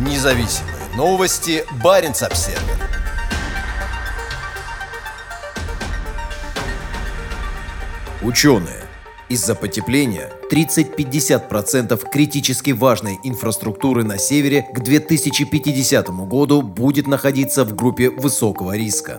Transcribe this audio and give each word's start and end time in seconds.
Независимые 0.00 0.76
новости. 0.96 1.62
Барин 1.84 2.12
обсерва 2.12 2.58
Ученые. 8.22 8.80
Из-за 9.28 9.54
потепления 9.54 10.32
30-50% 10.50 12.02
критически 12.10 12.70
важной 12.70 13.18
инфраструктуры 13.24 14.02
на 14.02 14.16
севере 14.16 14.66
к 14.74 14.80
2050 14.80 16.08
году 16.26 16.62
будет 16.62 17.06
находиться 17.06 17.66
в 17.66 17.74
группе 17.74 18.08
высокого 18.08 18.74
риска. 18.74 19.18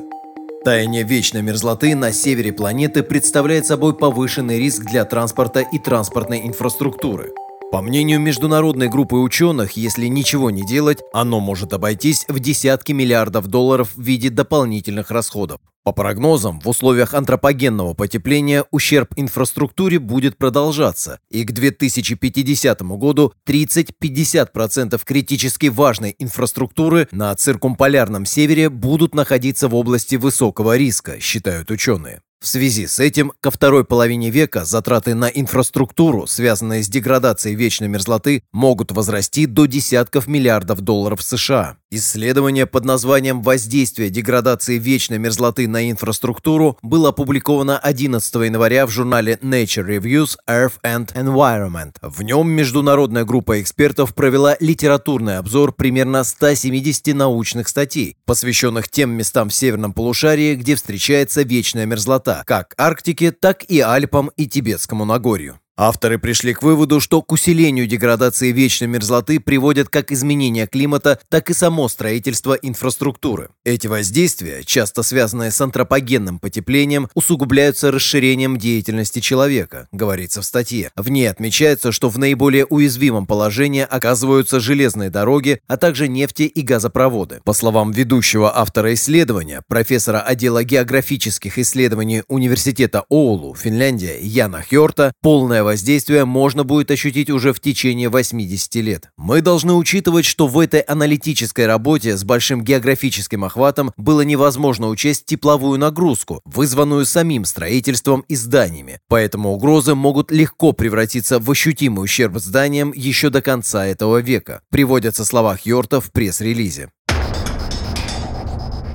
Таяние 0.66 1.04
вечной 1.04 1.44
мерзлоты 1.44 1.96
на 1.96 2.12
севере 2.12 2.54
планеты 2.54 3.04
представляет 3.04 3.68
собой 3.68 3.96
повышенный 3.96 4.58
риск 4.58 4.84
для 4.86 5.06
транспорта 5.06 5.60
и 5.60 5.78
транспортной 5.78 6.42
инфраструктуры. 6.48 7.34
По 7.72 7.82
мнению 7.82 8.20
международной 8.20 8.90
группы 8.90 9.16
ученых, 9.16 9.78
если 9.78 10.08
ничего 10.08 10.52
не 10.52 10.66
делать, 10.66 11.00
оно 11.14 11.40
может 11.40 11.72
обойтись 11.72 12.26
в 12.28 12.38
десятки 12.38 12.92
миллиардов 12.92 13.48
долларов 13.48 13.92
в 13.96 14.02
виде 14.02 14.30
дополнительных 14.30 15.10
расходов. 15.10 15.62
По 15.86 15.94
прогнозам, 15.94 16.60
в 16.60 16.68
условиях 16.68 17.14
антропогенного 17.14 17.94
потепления 17.94 18.66
ущерб 18.72 19.14
инфраструктуре 19.16 20.00
будет 20.00 20.38
продолжаться, 20.38 21.20
и 21.30 21.46
к 21.46 21.54
2050 21.54 22.82
году 22.82 23.32
30-50% 23.48 25.02
критически 25.06 25.68
важной 25.68 26.14
инфраструктуры 26.20 27.08
на 27.14 27.34
циркумполярном 27.34 28.26
севере 28.26 28.70
будут 28.70 29.16
находиться 29.16 29.70
в 29.70 29.76
области 29.76 30.18
высокого 30.18 30.76
риска, 30.76 31.22
считают 31.22 31.72
ученые. 31.72 32.22
В 32.42 32.48
связи 32.48 32.88
с 32.88 33.00
этим, 33.00 33.34
ко 33.40 33.52
второй 33.52 33.86
половине 33.86 34.32
века 34.32 34.66
затраты 34.66 35.14
на 35.14 35.26
инфраструктуру, 35.26 36.26
связанные 36.26 36.82
с 36.82 36.88
деградацией 36.88 37.56
вечной 37.56 37.88
мерзлоты, 37.88 38.42
могут 38.52 38.92
возрасти 38.92 39.46
до 39.46 39.68
десятков 39.68 40.26
миллиардов 40.26 40.82
долларов 40.82 41.22
США. 41.22 41.78
Исследование 41.94 42.66
под 42.66 42.86
названием 42.86 43.42
«Воздействие 43.42 44.10
деградации 44.10 44.80
вечной 44.80 45.20
мерзлоты 45.20 45.68
на 45.68 45.92
инфраструктуру» 45.92 46.80
было 46.82 47.10
опубликовано 47.10 47.78
11 47.78 48.34
января 48.36 48.88
в 48.88 48.90
журнале 48.90 49.38
Nature 49.44 50.00
Reviews 50.00 50.38
Earth 50.50 50.82
and 50.84 51.14
Environment. 51.14 51.94
В 52.02 52.24
нем 52.24 52.50
международная 52.50 53.26
группа 53.26 53.62
экспертов 53.62 54.16
провела 54.16 54.56
литературный 54.62 55.38
обзор 55.38 55.74
примерно 55.74 56.24
170 56.24 57.14
научных 57.14 57.68
статей, 57.68 58.16
посвященных 58.26 58.88
тем 58.88 59.12
местам 59.12 59.50
в 59.50 59.54
северном 59.54 59.92
полушарии, 59.92 60.56
где 60.56 60.76
встречается 60.76 61.42
вечная 61.42 61.86
мерзлота, 61.86 62.31
как 62.46 62.74
Арктике, 62.78 63.32
так 63.32 63.64
и 63.64 63.80
Альпам 63.80 64.32
и 64.38 64.48
Тибетскому 64.48 65.06
Нагорью. 65.06 65.60
Авторы 65.78 66.20
пришли 66.20 66.54
к 66.54 66.64
выводу, 66.64 67.00
что 67.00 67.22
к 67.22 67.32
усилению 67.32 67.88
деградации 67.88 68.52
вечной 68.52 68.88
мерзлоты 68.88 69.40
приводят 69.40 69.90
как 69.90 70.12
изменение 70.12 70.68
климата, 70.68 71.18
так 71.30 71.50
и 71.50 71.54
само 71.54 71.88
строительство 71.88 72.54
инфраструктуры. 72.54 73.50
Эти 73.64 73.88
воздействия, 73.88 74.64
часто 74.66 75.02
связанные 75.02 75.50
с 75.50 75.62
антропогенным 75.62 76.40
потеплением, 76.40 77.08
усугубляются 77.16 77.90
расширением 77.90 78.58
деятельности 78.58 79.20
человека, 79.20 79.88
говорится 79.92 80.42
в 80.42 80.46
статье. 80.46 80.92
В 80.96 81.10
ней 81.10 81.30
отмечается, 81.30 81.92
что 81.92 82.10
в 82.10 82.18
наиболее 82.20 82.66
уязвимом 82.66 83.26
положении 83.26 83.88
оказываются 83.90 84.60
железные 84.60 85.10
дороги, 85.10 85.62
а 85.68 85.78
также 85.78 86.08
нефти 86.08 86.44
и 86.44 86.62
газопроводы. 86.62 87.42
По 87.46 87.54
словам 87.54 87.92
ведущего 87.92 88.56
автора 88.56 88.94
исследования, 88.94 89.64
профессора 89.68 90.22
отдела 90.22 90.64
географических 90.64 91.58
исследований 91.58 92.24
Университета 92.28 93.06
Оулу, 93.10 93.56
Финляндия, 93.56 94.20
Яна 94.22 94.64
Хьорта, 94.70 95.14
полная 95.22 95.64
воздействия 95.72 96.26
можно 96.26 96.66
будет 96.66 96.92
ощутить 96.92 97.30
уже 97.30 97.54
в 97.54 97.62
течение 97.62 98.10
80 98.10 98.76
лет. 98.76 99.10
Мы 99.16 99.42
должны 99.42 99.74
учитывать, 99.74 100.26
что 100.26 100.48
в 100.48 100.60
этой 100.60 100.82
аналитической 100.82 101.66
работе 101.66 102.18
с 102.18 102.26
большим 102.26 102.62
географическим 102.62 103.46
охватом 103.46 103.94
было 103.96 104.22
невозможно 104.22 104.90
учесть 104.90 105.26
тепловую 105.26 105.80
нагрузку, 105.80 106.42
вызванную 106.44 107.06
самим 107.06 107.46
строительством 107.46 108.26
и 108.28 108.36
зданиями. 108.36 109.00
Поэтому 109.08 109.54
угрозы 109.54 109.96
могут 109.96 110.30
легко 110.30 110.74
превратиться 110.74 111.40
в 111.40 111.50
ощутимый 111.50 112.04
ущерб 112.04 112.38
зданиям 112.38 112.92
еще 112.94 113.30
до 113.30 113.42
конца 113.42 113.86
этого 113.86 114.18
века, 114.18 114.62
приводятся 114.70 115.24
слова 115.24 115.56
Хьорта 115.56 116.02
в 116.02 116.12
пресс-релизе. 116.12 116.90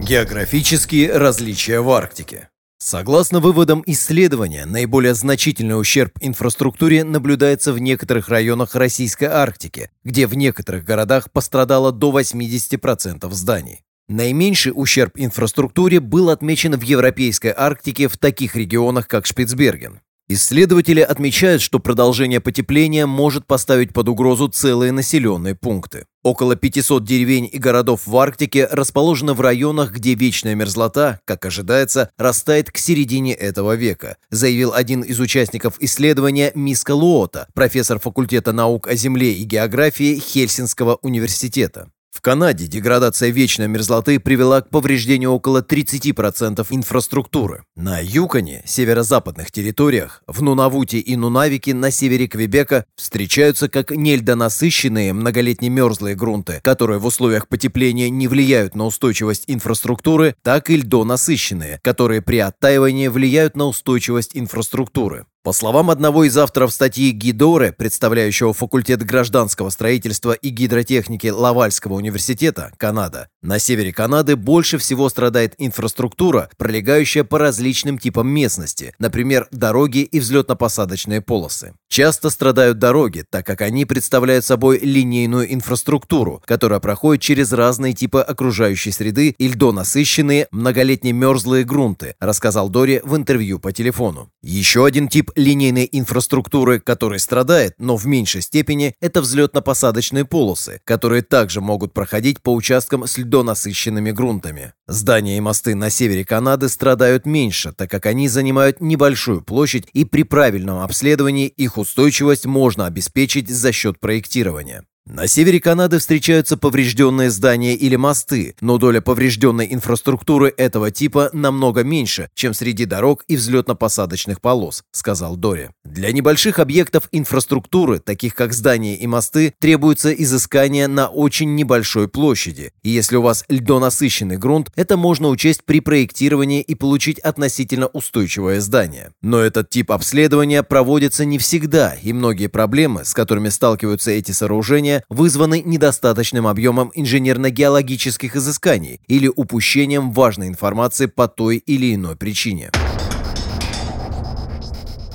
Географические 0.01 1.17
различия 1.17 1.81
в 1.81 1.89
Арктике 1.91 2.51
Согласно 2.79 3.41
выводам 3.41 3.83
исследования, 3.87 4.67
наиболее 4.67 5.15
значительный 5.15 5.81
ущерб 5.81 6.13
инфраструктуре 6.21 7.05
наблюдается 7.05 7.73
в 7.73 7.79
некоторых 7.79 8.29
районах 8.29 8.75
Российской 8.75 9.25
Арктики, 9.25 9.91
где 10.05 10.27
в 10.27 10.35
некоторых 10.35 10.85
городах 10.85 11.33
пострадало 11.33 11.91
до 11.91 12.19
80% 12.19 13.31
зданий. 13.33 13.81
Наименьший 14.09 14.73
ущерб 14.75 15.13
инфраструктуре 15.17 16.01
был 16.01 16.29
отмечен 16.29 16.79
в 16.79 16.83
Европейской 16.83 17.53
Арктике 17.57 18.09
в 18.09 18.19
таких 18.19 18.55
регионах, 18.55 19.09
как 19.09 19.25
Шпицберген. 19.25 20.01
Исследователи 20.29 21.01
отмечают, 21.01 21.63
что 21.63 21.79
продолжение 21.79 22.41
потепления 22.41 23.07
может 23.07 23.47
поставить 23.47 23.95
под 23.95 24.09
угрозу 24.09 24.49
целые 24.49 24.93
населенные 24.93 25.55
пункты. 25.55 26.05
Около 26.27 26.57
500 26.57 27.05
деревень 27.05 27.49
и 27.53 27.57
городов 27.57 28.05
в 28.05 28.17
Арктике 28.17 28.67
расположены 28.67 29.33
в 29.33 29.41
районах, 29.41 29.93
где 29.93 30.15
вечная 30.15 30.57
мерзлота, 30.57 31.21
как 31.25 31.45
ожидается, 31.45 32.11
растает 32.19 32.73
к 32.73 32.79
середине 32.79 33.33
этого 33.33 33.77
века, 33.77 34.17
заявил 34.31 34.75
один 34.75 35.03
из 35.03 35.21
участников 35.21 35.77
исследования 35.79 36.51
Миска 36.57 36.97
Луота, 36.97 37.47
профессор 37.55 38.01
факультета 38.01 38.51
наук 38.51 38.89
о 38.89 38.97
Земле 38.97 39.35
и 39.35 39.45
географии 39.45 40.19
Хельсинского 40.19 40.99
университета. 41.01 41.93
В 42.17 42.23
Канаде 42.23 42.67
деградация 42.67 43.29
вечной 43.29 43.69
мерзлоты 43.69 44.19
привела 44.19 44.63
к 44.63 44.71
повреждению 44.71 45.33
около 45.33 45.61
30% 45.61 46.67
инфраструктуры. 46.71 47.65
На 47.77 48.01
Юконе, 48.01 48.63
северо-западных 48.65 49.53
территориях, 49.53 50.23
в 50.27 50.41
Нунавуте 50.41 50.99
и 50.99 51.15
Нунавике 51.15 51.75
на 51.75 51.91
севере 51.91 52.27
Квебека 52.27 52.87
встречаются 52.97 53.69
как 53.69 53.91
нельдонасыщенные 53.91 55.13
многолетние 55.13 55.69
мерзлые 55.69 56.17
грунты, 56.17 56.61
которые 56.63 57.01
в 57.01 57.05
условиях 57.05 57.49
потепления 57.49 58.09
не 58.09 58.29
влияют 58.29 58.75
на 58.75 58.87
устойчивость 58.87 59.45
инфраструктуры, 59.47 60.37
так 60.43 60.71
и 60.71 60.77
льдонасыщенные, 60.79 61.81
которые 61.83 62.23
при 62.23 62.39
оттаивании 62.39 63.09
влияют 63.09 63.57
на 63.59 63.67
устойчивость 63.67 64.31
инфраструктуры. 64.33 65.27
По 65.47 65.53
словам 65.53 65.91
одного 65.91 66.25
из 66.25 66.37
авторов 66.37 66.73
статьи 66.73 67.13
Гидоре, 67.13 67.73
представляющего 67.73 68.53
факультет 68.53 69.05
гражданского 69.05 69.71
строительства 69.71 70.33
и 70.33 70.49
гидротехники 70.49 71.29
Лавальского 71.29 71.95
университета, 71.95 72.73
Канада, 72.79 73.29
на 73.43 73.61
севере 73.61 73.93
Канады 73.93 74.35
больше 74.35 74.77
всего 74.77 75.09
страдает 75.09 75.55
инфраструктура, 75.57 76.51
пролегающая 76.57 77.23
по 77.23 77.39
различным 77.39 77.97
типам 77.97 78.27
местности, 78.27 78.93
например, 78.99 79.47
дороги 79.53 79.99
и 79.99 80.19
взлетно-посадочные 80.19 81.21
полосы. 81.21 81.75
Часто 81.89 82.31
страдают 82.31 82.81
дороги, 82.81 83.25
так 83.31 83.47
как 83.47 83.61
они 83.61 83.85
представляют 83.85 84.45
собой 84.45 84.81
линейную 84.81 85.55
инфраструктуру, 85.55 86.43
которая 86.45 86.81
проходит 86.81 87.23
через 87.23 87.53
разные 87.53 87.93
типы 87.93 88.19
окружающей 88.19 88.91
среды 88.91 89.37
и 89.39 89.47
льдонасыщенные 89.47 90.49
многолетние 90.51 91.13
мерзлые 91.13 91.63
грунты, 91.63 92.17
рассказал 92.19 92.69
Дори 92.69 93.01
в 93.05 93.15
интервью 93.15 93.61
по 93.61 93.71
телефону. 93.71 94.29
Еще 94.43 94.85
один 94.85 95.07
тип 95.07 95.31
линейной 95.37 95.89
инфраструктуры, 95.93 96.81
который 96.81 97.19
страдает, 97.21 97.75
но 97.79 97.97
в 97.97 98.07
меньшей 98.07 98.43
степени, 98.43 98.95
это 99.01 99.21
взлетно-посадочные 99.21 100.25
полосы, 100.25 100.81
которые 100.85 101.23
также 101.23 101.61
могут 101.61 101.93
проходить 101.93 102.43
по 102.43 102.53
участкам 102.53 103.07
с 103.07 103.19
льдонасыщенными 103.19 104.11
грунтами. 104.11 104.73
Здания 104.89 105.37
и 105.37 105.41
мосты 105.41 105.75
на 105.75 105.91
севере 105.91 106.25
Канады 106.25 106.69
страдают 106.69 107.27
меньше, 107.27 107.73
так 107.73 107.91
как 107.91 108.07
они 108.07 108.29
занимают 108.29 108.81
небольшую 108.81 109.43
площадь 109.43 109.89
и 109.93 110.05
при 110.05 110.23
правильном 110.23 110.81
обследовании 110.81 111.47
их 111.47 111.79
устойчивость 111.79 112.47
можно 112.47 112.87
обеспечить 112.87 113.49
за 113.49 113.73
счет 113.73 114.01
проектирования. 114.01 114.85
На 115.09 115.29
севере 115.29 115.61
Канады 115.61 116.01
встречаются 116.01 116.57
поврежденные 116.57 117.31
здания 117.31 117.77
или 117.77 117.95
мосты, 117.95 118.57
но 118.61 118.77
доля 118.77 119.01
поврежденной 119.01 119.73
инфраструктуры 119.73 120.53
этого 120.57 120.91
типа 120.91 121.31
намного 121.33 121.85
меньше, 121.85 122.29
чем 122.35 122.53
среди 122.53 122.87
дорог 122.87 123.25
и 123.29 123.37
взлетно-посадочных 123.37 124.41
полос, 124.41 124.83
сказал 124.91 125.37
Дори. 125.37 125.69
Для 125.85 126.11
небольших 126.11 126.59
объектов 126.59 127.09
инфраструктуры, 127.13 128.01
таких 128.01 128.35
как 128.35 128.53
здания 128.53 128.97
и 128.97 129.07
мосты, 129.07 129.55
требуется 129.61 130.13
изыскание 130.13 130.89
на 130.89 131.07
очень 131.07 131.55
небольшой 131.55 132.09
площади. 132.09 132.73
И 132.83 132.91
если 132.91 133.15
у 133.15 133.23
вас 133.23 133.45
льдонасыщенный 133.49 134.39
грунт, 134.39 134.73
это 134.75 134.97
можно 134.97 135.29
учесть 135.29 135.63
при 135.65 135.79
проектировании 135.79 136.63
и 136.63 136.75
получить 136.75 137.21
относительно 137.21 137.87
устойчивое 137.87 138.61
здание. 138.61 139.13
Но 139.23 139.39
этот 139.39 139.71
тип 139.71 139.93
обследования 139.93 140.65
проводится 140.65 141.25
не 141.25 141.39
всегда, 141.39 141.95
и 142.03 142.13
многие 142.13 142.49
проблемы, 142.49 143.05
с 143.05 143.15
которыми 143.15 143.51
сталкиваются 143.51 144.11
эти 144.11 144.33
сооружения, 144.33 144.96
вызваны 145.09 145.63
недостаточным 145.65 146.47
объемом 146.47 146.93
инженерно-геологических 146.95 148.37
изысканий 148.37 149.01
или 149.07 149.29
упущением 149.29 150.13
важной 150.13 150.49
информации 150.49 151.07
по 151.07 151.29
той 151.29 151.57
или 151.57 151.95
иной 151.95 152.17
причине. 152.17 152.71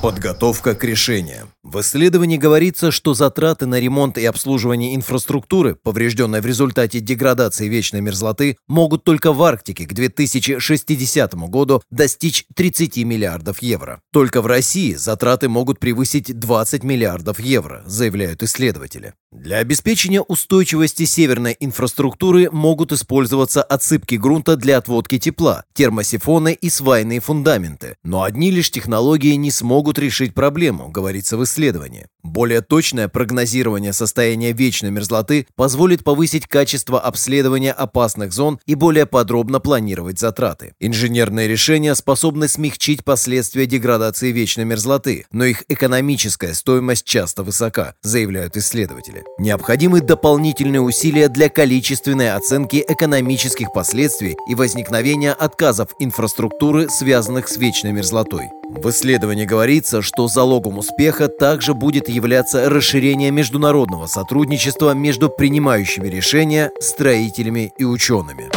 Подготовка 0.01 0.74
к 0.74 0.83
решениям. 0.83 1.50
В 1.62 1.80
исследовании 1.81 2.38
говорится, 2.38 2.89
что 2.89 3.13
затраты 3.13 3.68
на 3.68 3.80
ремонт 3.80 4.18
и 4.18 4.25
обслуживание 4.25 4.95
инфраструктуры, 4.95 5.75
поврежденной 5.75 6.42
в 6.42 6.45
результате 6.48 7.00
деградации 7.00 7.68
вечной 7.68 8.01
мерзлоты, 8.01 8.57
могут 8.68 9.04
только 9.04 9.31
в 9.31 9.44
Арктике 9.44 9.86
к 9.86 9.94
2060 9.94 11.36
году 11.36 11.83
достичь 11.92 12.45
30 12.56 12.98
миллиардов 13.06 13.62
евро. 13.62 14.01
Только 14.12 14.42
в 14.42 14.48
России 14.48 14.95
затраты 14.95 15.50
могут 15.50 15.80
превысить 15.80 16.38
20 16.38 16.83
миллиардов 16.83 17.39
евро, 17.39 17.83
заявляют 17.86 18.42
исследователи. 18.42 19.13
Для 19.31 19.60
обеспечения 19.60 20.19
устойчивости 20.19 21.06
северной 21.06 21.56
инфраструктуры 21.57 22.50
могут 22.51 22.92
использоваться 22.92 23.63
отсыпки 23.63 24.16
грунта 24.16 24.57
для 24.57 24.78
отводки 24.78 25.19
тепла, 25.19 25.63
термосифоны 25.74 26.51
и 26.54 26.69
свайные 26.69 27.22
фундаменты. 27.22 27.95
Но 28.04 28.24
одни 28.24 28.51
лишь 28.51 28.72
технологии 28.72 29.36
не 29.36 29.50
смогут 29.50 29.98
решить 29.98 30.33
проблему, 30.33 30.89
говорится 30.89 31.38
в 31.38 31.45
исследовании. 31.45 32.07
Более 32.23 32.62
точное 32.62 33.07
прогнозирование 33.07 33.94
состояния 33.94 34.51
вечной 34.51 34.91
мерзлоты 34.91 35.47
позволит 35.56 36.03
повысить 36.03 36.47
качество 36.47 37.00
обследования 37.00 37.71
опасных 37.71 38.31
зон 38.31 38.59
и 38.65 38.75
более 38.75 39.06
подробно 39.06 39.59
планировать 39.59 40.19
затраты. 40.19 40.73
Инженерные 40.79 41.47
решения 41.47 41.95
способны 41.95 42.47
смягчить 42.47 43.03
последствия 43.03 43.65
деградации 43.65 44.31
вечной 44.31 44.65
мерзлоты, 44.65 45.25
но 45.31 45.45
их 45.45 45.63
экономическая 45.68 46.53
стоимость 46.53 47.06
часто 47.06 47.44
высока, 47.44 47.95
заявляют 48.01 48.56
исследователи. 48.56 49.23
Необходимы 49.39 50.01
дополнительные 50.01 50.81
усилия 50.81 51.27
для 51.27 51.50
количественной 51.50 52.33
оценки 52.33 52.83
экономических 52.88 53.73
последствий 53.73 54.35
и 54.47 54.53
возникновения 54.53 55.31
отказов 55.31 55.89
инфраструктуры, 56.00 56.89
связанных 56.89 57.47
с 57.47 57.57
вечной 57.57 57.94
мерзлотой. 57.94 58.50
В 58.71 58.89
исследовании 58.89 59.45
говорится, 59.45 60.01
что 60.01 60.27
залогом 60.27 60.77
успеха 60.77 61.27
также 61.27 61.73
будет 61.73 62.07
являться 62.12 62.69
расширение 62.69 63.31
международного 63.31 64.08
сотрудничества 64.08 64.94
между 64.94 65.30
принимающими 65.30 66.08
решения, 66.08 66.72
строителями 66.80 67.74
и 67.78 67.84
учеными. 67.84 68.50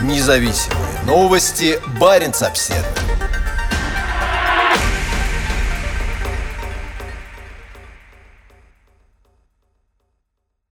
Независимые 0.00 1.02
новости. 1.06 1.78
Барин 2.00 2.32
обседный. 2.40 3.13